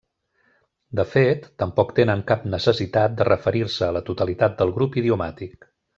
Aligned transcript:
De 0.99 1.03
fet, 1.09 1.43
tampoc 1.63 1.93
tenen 1.99 2.23
cap 2.33 2.47
necessitat 2.55 3.19
de 3.21 3.27
referir-se 3.29 3.87
a 3.89 3.95
la 3.99 4.03
totalitat 4.09 4.57
del 4.63 4.75
grup 4.79 4.99
idiomàtic. 5.03 5.71